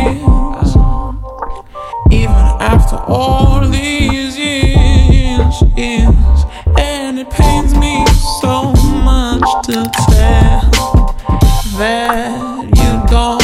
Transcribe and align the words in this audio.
years. 0.00 0.76
Even 2.10 2.46
after 2.60 2.96
all 2.96 3.66
these 3.68 4.36
years, 4.38 5.62
years. 5.76 6.44
And 6.78 7.18
it 7.18 7.30
pains 7.30 7.74
me 7.74 8.04
so 8.40 8.72
much 9.04 9.66
to 9.66 9.90
tell 10.08 11.14
that 11.78 12.70
you're 12.76 13.06
gone. 13.10 13.39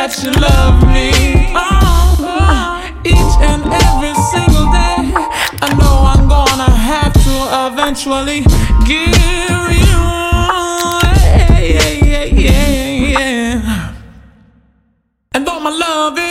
that 0.00 0.16
you 0.24 0.32
love 0.32 0.80
me. 0.96 1.12
Oh, 1.52 2.16
each 3.04 3.36
and 3.50 3.60
every 3.84 4.14
single 4.32 4.66
day. 4.72 5.12
I 5.60 5.68
know 5.76 5.96
I'm 6.12 6.24
gonna 6.26 6.70
have 6.72 7.12
to 7.12 7.34
eventually 7.68 8.40
give 8.88 9.12
you. 9.84 10.00
Yeah, 11.04 11.92
yeah, 12.00 12.24
yeah, 12.46 13.08
yeah. 13.14 13.94
And 15.34 15.46
though 15.46 15.60
my 15.60 15.70
love 15.70 16.18
is 16.18 16.29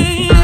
rain. 0.00 0.39